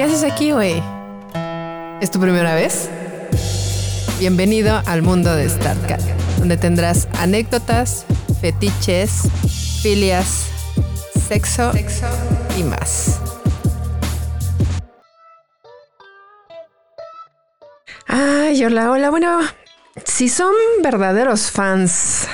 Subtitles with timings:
[0.00, 0.82] ¿Qué haces aquí, güey?
[2.00, 2.88] ¿Es tu primera vez?
[4.18, 6.00] Bienvenido al mundo de StarCat,
[6.38, 8.06] donde tendrás anécdotas,
[8.40, 9.24] fetiches,
[9.82, 10.46] filias,
[11.28, 12.06] sexo, sexo
[12.56, 13.20] y más.
[18.06, 19.10] Ay, hola, hola.
[19.10, 19.40] Bueno,
[20.06, 22.26] si son verdaderos fans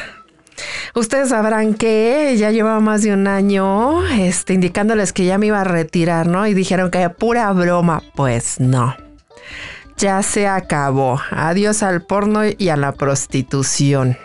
[0.97, 5.61] Ustedes sabrán que ya llevaba más de un año este, indicándoles que ya me iba
[5.61, 6.47] a retirar, ¿no?
[6.47, 8.03] Y dijeron que pura broma.
[8.15, 8.97] Pues no.
[9.99, 11.21] Ya se acabó.
[11.31, 14.17] Adiós al porno y a la prostitución.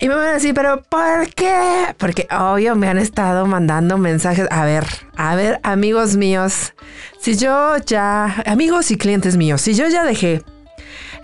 [0.00, 1.94] Y me van a decir, pero ¿por qué?
[1.96, 4.48] Porque obvio me han estado mandando mensajes.
[4.50, 4.84] A ver,
[5.16, 6.74] a ver, amigos míos,
[7.20, 10.42] si yo ya, amigos y clientes míos, si yo ya dejé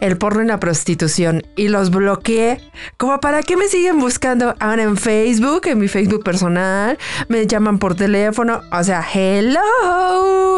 [0.01, 2.61] el porno y la prostitución y los bloqueé.
[2.97, 6.99] Como para qué me siguen buscando ahora en Facebook, en mi Facebook personal,
[7.29, 9.61] me llaman por teléfono, o sea, hello.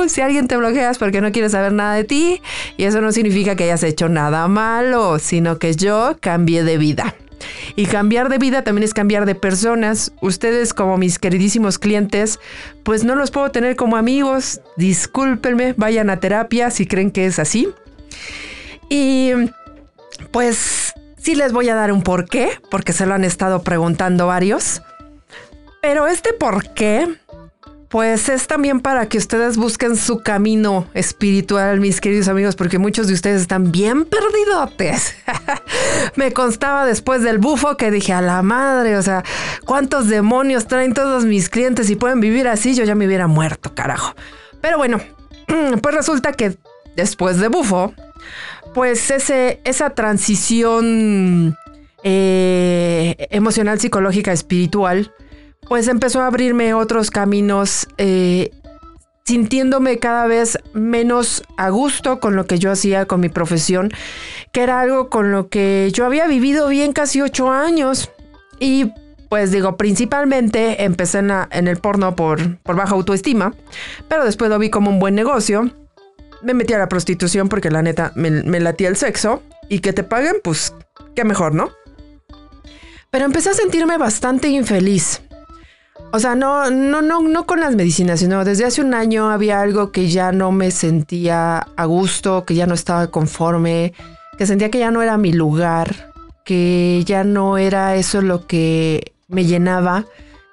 [0.09, 2.43] Si alguien te bloqueas porque no quiere saber nada de ti
[2.77, 7.15] y eso no significa que hayas hecho nada malo, sino que yo cambié de vida.
[7.77, 10.12] Y cambiar de vida también es cambiar de personas.
[10.21, 12.39] Ustedes como mis queridísimos clientes,
[12.83, 14.61] pues no los puedo tener como amigos.
[14.77, 17.69] Discúlpenme, vayan a terapia si creen que es así.
[18.97, 19.33] Y
[20.31, 24.83] pues sí les voy a dar un porqué, porque se lo han estado preguntando varios.
[25.83, 27.19] Pero este porqué,
[27.89, 33.09] pues es también para que ustedes busquen su camino espiritual, mis queridos amigos, porque muchos
[33.09, 35.17] de ustedes están bien perdidotes.
[36.15, 39.25] me constaba después del bufo que dije a la madre, o sea,
[39.65, 42.77] ¿cuántos demonios traen todos mis clientes y pueden vivir así?
[42.77, 44.15] Yo ya me hubiera muerto, carajo.
[44.61, 45.00] Pero bueno,
[45.83, 46.56] pues resulta que
[46.95, 47.92] después de bufo,
[48.75, 51.56] pues ese, esa transición
[52.03, 55.12] eh, emocional, psicológica, espiritual,
[55.69, 58.50] pues empezó a abrirme otros caminos, eh,
[59.25, 63.91] sintiéndome cada vez menos a gusto con lo que yo hacía con mi profesión,
[64.53, 68.10] que era algo con lo que yo había vivido bien casi ocho años.
[68.60, 68.93] Y
[69.31, 73.54] pues digo, principalmente empecé en, en el porno por, por baja autoestima,
[74.09, 75.70] pero después lo vi como un buen negocio
[76.44, 80.05] me metí a la prostitución porque la neta me, latía el sexo y que te
[80.05, 80.75] paguen, pues
[81.15, 81.71] qué mejor, ¿no?
[83.10, 85.22] Pero empecé a sentirme bastante infeliz.
[86.12, 89.60] O sea, no, no, no, no con las medicinas, sino desde hace un año había
[89.60, 93.94] algo que ya no me sentía a gusto, que ya no estaba conforme,
[94.37, 96.12] que sentía que ya no era mi lugar,
[96.44, 100.05] que ya no era eso lo que me llenaba,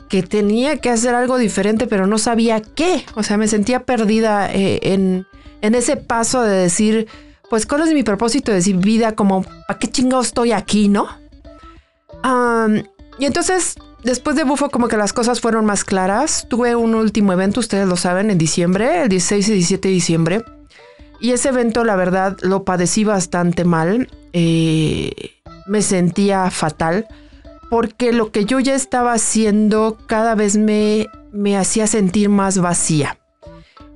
[0.09, 3.05] que tenía que hacer algo diferente, pero no sabía qué.
[3.15, 5.25] O sea, me sentía perdida eh, en,
[5.61, 7.07] en ese paso de decir,
[7.49, 9.13] pues, ¿cuál es mi propósito de decir vida?
[9.13, 11.07] Como, ¿a qué chingado estoy aquí, no?
[13.17, 16.45] y entonces, después de Bufo, como que las cosas fueron más claras.
[16.47, 20.45] Tuve un último evento, ustedes lo saben, en diciembre, el 16 y 17 de diciembre.
[21.19, 24.09] Y ese evento, la verdad, lo padecí bastante mal.
[24.33, 25.11] Eh,
[25.67, 27.07] me sentía fatal
[27.69, 33.20] porque lo que yo ya estaba haciendo cada vez me, me hacía sentir más vacía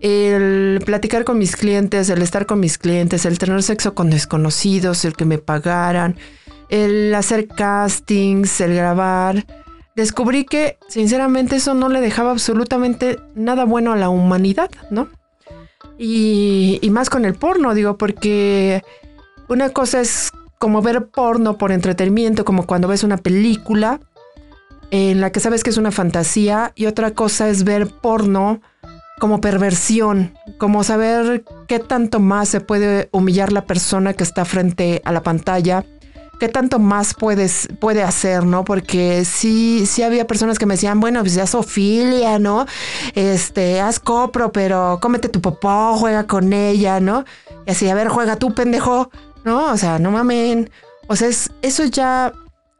[0.05, 5.03] el platicar con mis clientes, el estar con mis clientes, el tener sexo con desconocidos,
[5.03, 6.15] el que me pagaran,
[6.69, 9.47] el hacer castings, el grabar,
[9.95, 15.09] descubrí que sinceramente eso no le dejaba absolutamente nada bueno a la humanidad, ¿no?
[15.97, 18.83] Y, y más con el porno, digo, porque
[19.47, 20.29] una cosa es
[20.59, 23.99] como ver porno por entretenimiento, como cuando ves una película
[24.91, 28.61] en la que sabes que es una fantasía, y otra cosa es ver porno
[29.19, 35.01] como perversión, como saber qué tanto más se puede humillar la persona que está frente
[35.05, 35.85] a la pantalla,
[36.39, 38.65] qué tanto más puedes, puede hacer, ¿no?
[38.65, 42.65] Porque sí, sí había personas que me decían, bueno, pues ya Sofilia, ¿no?
[43.13, 47.25] Este, haz copro, pero cómete tu popó, juega con ella, ¿no?
[47.65, 49.09] Y así, a ver, juega tú, pendejo,
[49.43, 49.71] ¿no?
[49.71, 50.69] O sea, no mamen.
[51.07, 52.33] O sea, es, eso ya,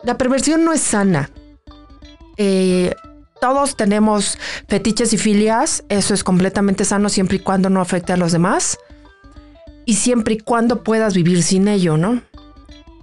[0.04, 1.30] la perversión no es sana.
[2.38, 2.94] Eh,
[3.46, 8.18] todos tenemos fetiches y filias, eso es completamente sano siempre y cuando no afecte a
[8.18, 8.80] los demás
[9.86, 12.24] y siempre y cuando puedas vivir sin ello, ¿no?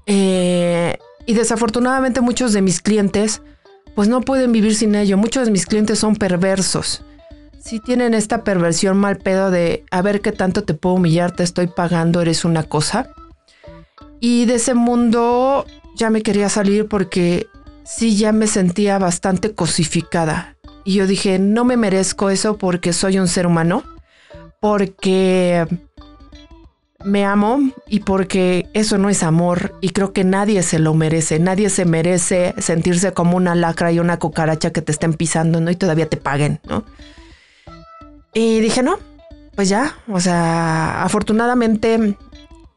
[0.06, 3.40] Eh, y desafortunadamente muchos de mis clientes
[3.94, 7.04] pues no pueden vivir sin ello, muchos de mis clientes son perversos.
[7.60, 11.44] Si tienen esta perversión mal pedo de a ver qué tanto te puedo humillar, te
[11.44, 13.10] estoy pagando, eres una cosa.
[14.18, 17.46] Y de ese mundo ya me quería salir porque
[17.84, 20.56] sí ya me sentía bastante cosificada.
[20.84, 23.84] Y yo dije, no me merezco eso porque soy un ser humano,
[24.60, 25.66] porque
[27.04, 31.38] me amo y porque eso no es amor y creo que nadie se lo merece.
[31.38, 35.70] Nadie se merece sentirse como una lacra y una cucaracha que te estén pisando, ¿no?
[35.70, 36.84] Y todavía te paguen, ¿no?
[38.34, 38.98] Y dije, no,
[39.54, 42.16] pues ya, o sea, afortunadamente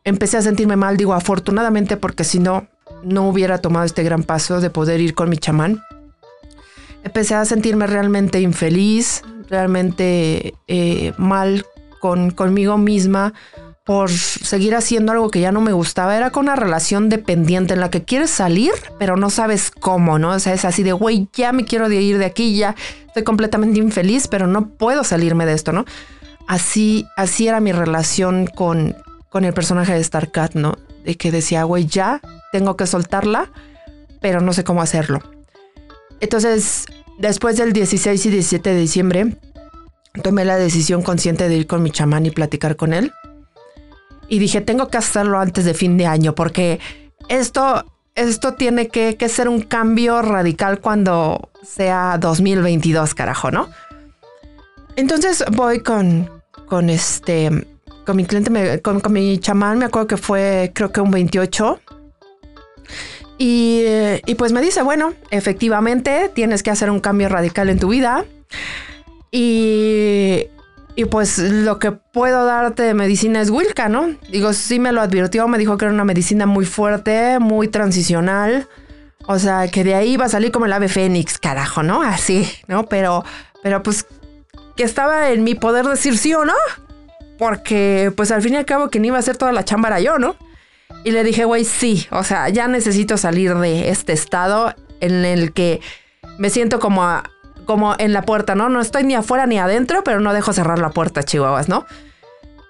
[0.04, 2.68] empecé a sentirme mal, digo afortunadamente porque si no,
[3.04, 5.82] no hubiera tomado este gran paso de poder ir con mi chamán.
[7.04, 11.66] Empecé a sentirme realmente infeliz, realmente eh, mal
[12.00, 13.34] con, conmigo misma
[13.86, 16.18] por seguir haciendo algo que ya no me gustaba.
[16.18, 20.32] Era con una relación dependiente en la que quieres salir, pero no sabes cómo, ¿no?
[20.32, 22.76] O sea, es así de, güey, ya me quiero ir de aquí, ya
[23.06, 25.86] estoy completamente infeliz, pero no puedo salirme de esto, ¿no?
[26.48, 28.96] Así, así era mi relación con,
[29.30, 30.78] con el personaje de Starcat, ¿no?
[31.04, 32.22] De que decía, güey, ya
[32.56, 33.52] tengo que soltarla,
[34.22, 35.20] pero no sé cómo hacerlo.
[36.22, 36.86] Entonces,
[37.20, 39.38] después del 16 y 17 de diciembre,
[40.24, 43.12] tomé la decisión consciente de ir con mi chamán y platicar con él
[44.30, 46.80] y dije, tengo que hacerlo antes de fin de año porque
[47.28, 47.84] esto,
[48.16, 53.68] esto tiene que, ser un cambio radical cuando sea 2022, carajo, ¿no?
[54.96, 56.32] Entonces voy con,
[56.68, 57.68] con este,
[58.06, 61.82] con mi cliente, con, mi chamán, me acuerdo que fue creo que un 28.
[63.38, 68.26] Y, pues me dice, bueno, efectivamente tienes que hacer un cambio radical en tu vida.
[69.32, 70.46] Y,
[71.12, 74.16] pues lo que puedo darte de medicina es Wilca, ¿no?
[74.32, 78.68] Digo, sí me lo advirtió, me dijo que era una medicina muy fuerte, muy transicional.
[79.28, 82.02] O sea, que de ahí va a salir como el ave fénix, carajo, ¿no?
[82.04, 82.86] Así, ¿no?
[82.86, 83.26] Pero,
[83.64, 84.06] pero pues
[84.76, 86.54] que estaba en mi poder decir sí o no.
[87.38, 90.20] Porque pues al fin y al cabo quien iba a hacer toda la chamba yo,
[90.20, 90.36] ¿no?
[91.06, 95.54] Y le dije, güey, sí, o sea, ya necesito salir de este estado en el
[95.54, 95.80] que
[96.40, 97.22] me siento como
[97.66, 98.70] como en la puerta, ¿no?
[98.70, 101.86] No estoy ni afuera ni adentro, pero no dejo cerrar la puerta, chihuahuas, ¿no?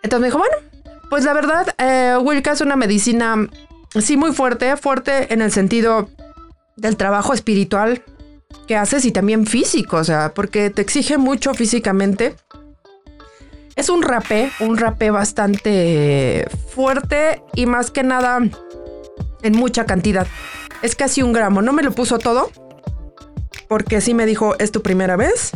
[0.03, 0.55] Entonces me dijo, bueno,
[1.09, 3.35] pues la verdad, eh, Wilka es una medicina,
[3.99, 6.09] sí, muy fuerte, fuerte en el sentido
[6.75, 8.03] del trabajo espiritual
[8.67, 12.35] que haces y también físico, o sea, porque te exige mucho físicamente.
[13.75, 18.39] Es un rapé, un rapé bastante fuerte y más que nada
[19.41, 20.27] en mucha cantidad.
[20.81, 22.49] Es casi un gramo, no me lo puso todo,
[23.67, 25.51] porque sí me dijo, es tu primera vez.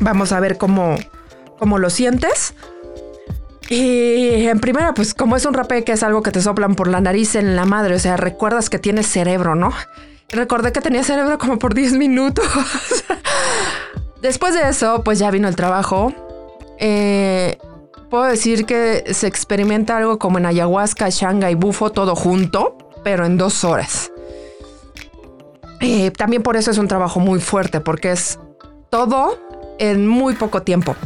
[0.00, 0.96] Vamos a ver cómo,
[1.58, 2.54] cómo lo sientes.
[3.68, 6.88] Y en primera, pues como es un rapé que es algo que te soplan por
[6.88, 9.72] la nariz en la madre, o sea, recuerdas que tienes cerebro, ¿no?
[10.30, 12.46] recordé que tenía cerebro como por 10 minutos.
[14.22, 16.12] Después de eso, pues ya vino el trabajo.
[16.78, 17.58] Eh,
[18.10, 23.26] puedo decir que se experimenta algo como en ayahuasca, shanga y bufo, todo junto, pero
[23.26, 24.10] en dos horas.
[25.80, 28.38] Eh, también por eso es un trabajo muy fuerte, porque es
[28.90, 29.38] todo
[29.78, 30.96] en muy poco tiempo.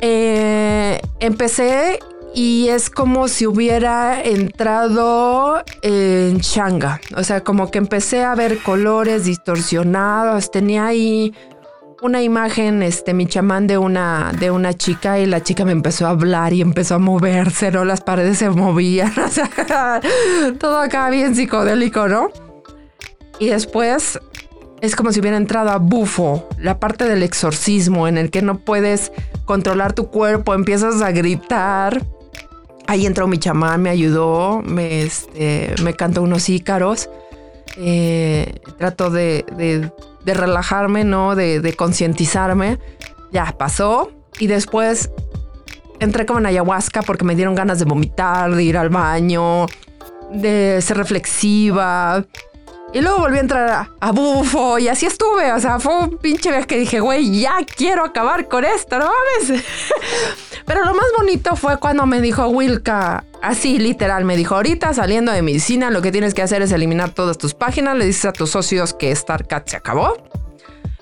[0.00, 1.98] Eh, empecé
[2.34, 7.00] y es como si hubiera entrado en Shanga.
[7.16, 10.50] O sea, como que empecé a ver colores distorsionados.
[10.50, 11.32] Tenía ahí
[12.02, 16.06] una imagen, este, mi chamán de una, de una chica y la chica me empezó
[16.06, 17.84] a hablar y empezó a moverse, ¿no?
[17.84, 19.12] Las paredes se movían.
[20.58, 22.30] Todo acá bien psicodélico, ¿no?
[23.38, 24.18] Y después
[24.80, 28.58] es como si hubiera entrado a bufo, la parte del exorcismo en el que no
[28.58, 29.12] puedes
[29.44, 32.04] controlar tu cuerpo, empiezas a gritar.
[32.86, 37.08] Ahí entró mi chamán, me ayudó, me, este, me cantó unos ícaros.
[37.78, 39.44] Eh, trato de,
[40.34, 41.34] relajarme, ¿no?
[41.34, 42.78] De, de concientizarme.
[43.32, 44.10] Ya pasó.
[44.38, 45.10] Y después
[46.00, 49.66] entré como en ayahuasca porque me dieron ganas de vomitar, de ir al baño,
[50.32, 52.24] de ser reflexiva.
[52.92, 55.52] Y luego volví a entrar a, bufo y así estuve.
[55.52, 59.06] O sea, fue un pinche vez que dije, güey, ya quiero acabar con esto, ¿no
[59.06, 59.62] mames?
[60.66, 65.32] Pero lo más bonito fue cuando me dijo Wilka, así literal, me dijo, ahorita saliendo
[65.32, 68.32] de medicina, lo que tienes que hacer es eliminar todas tus páginas, le dices a
[68.32, 70.16] tus socios que StarCat se acabó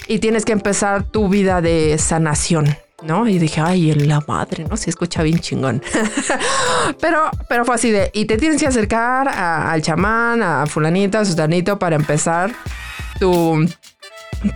[0.06, 2.76] y tienes que empezar tu vida de sanación.
[3.02, 3.28] ¿no?
[3.28, 4.78] Y dije, ay, en la madre, ¿no?
[4.78, 5.82] Se escucha bien chingón.
[7.00, 11.24] pero, pero fue así de, y te tienes que acercar al chamán, a fulanita, a
[11.24, 12.52] sustanito para empezar
[13.18, 13.66] tu,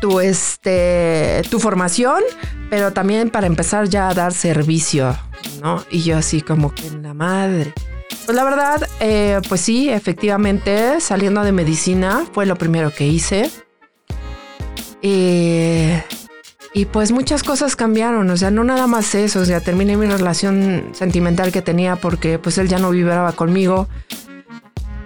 [0.01, 2.23] tu, este, tu formación,
[2.71, 5.15] pero también para empezar ya a dar servicio,
[5.61, 5.85] ¿no?
[5.91, 7.73] Y yo así como que la madre.
[8.25, 13.51] Pues la verdad, eh, pues sí, efectivamente, saliendo de medicina fue lo primero que hice.
[16.79, 20.07] Y pues muchas cosas cambiaron, o sea, no nada más eso, o sea, terminé mi
[20.07, 23.89] relación sentimental que tenía porque pues él ya no vibraba conmigo.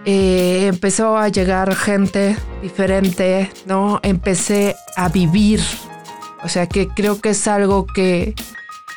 [0.04, 4.00] Eh, empezó a llegar gente diferente, ¿no?
[4.02, 5.60] Empecé a vivir,
[6.42, 8.34] o sea, que creo que es algo que,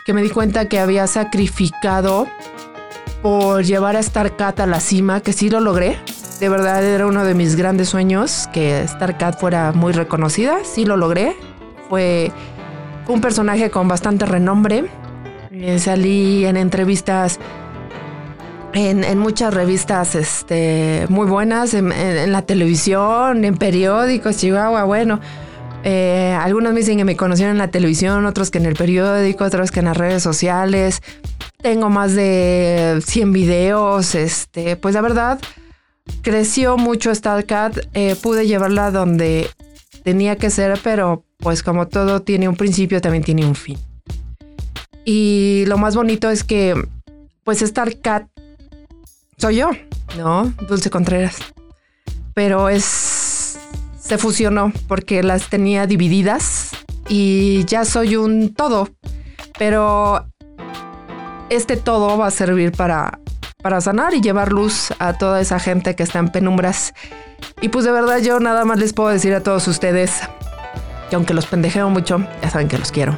[0.06, 2.28] que me di cuenta que había sacrificado
[3.24, 5.98] por llevar a StarCat a la cima, que sí lo logré.
[6.40, 10.96] De verdad era uno de mis grandes sueños que StarCat fuera muy reconocida, sí lo
[10.96, 11.36] logré.
[11.90, 12.32] Fue
[13.08, 14.86] un personaje con bastante renombre
[15.52, 17.40] Eh, salí en entrevistas
[18.74, 25.20] en, muchas revistas este, muy buenas, en, la televisión, en periódicos, Chihuahua, bueno.
[25.88, 29.44] Eh, algunos me dicen que me conocieron en la televisión, otros que en el periódico,
[29.44, 31.04] otros que en las redes sociales.
[31.62, 34.16] Tengo más de 100 videos.
[34.16, 35.40] Este, pues la verdad,
[36.24, 37.78] creció mucho StarCat.
[37.94, 39.48] Eh, pude llevarla donde
[40.04, 43.78] tenía que ser, pero pues como todo tiene un principio, también tiene un fin.
[45.06, 46.74] Y lo más bonito es que,
[47.44, 48.28] pues StarCat
[49.38, 49.70] soy yo,
[50.18, 50.52] ¿no?
[50.68, 51.38] Dulce Contreras.
[52.34, 53.15] Pero es.
[54.06, 56.70] Se fusionó porque las tenía divididas
[57.10, 58.88] y ya soy un todo.
[59.58, 60.28] Pero
[61.50, 63.20] este todo va a servir para,
[63.64, 66.94] para sanar y llevar luz a toda esa gente que está en penumbras.
[67.62, 70.12] Y pues de verdad yo nada más les puedo decir a todos ustedes
[71.10, 73.18] que aunque los pendejeo mucho, ya saben que los quiero.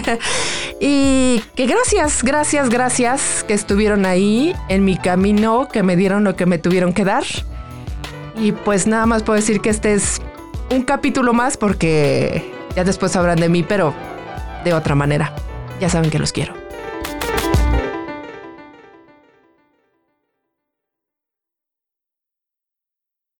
[0.80, 6.34] y que gracias, gracias, gracias que estuvieron ahí en mi camino, que me dieron lo
[6.34, 7.24] que me tuvieron que dar.
[8.36, 10.20] Y pues nada más puedo decir que este es
[10.70, 13.94] un capítulo más porque ya después sabrán de mí, pero
[14.64, 15.34] de otra manera.
[15.80, 16.61] Ya saben que los quiero.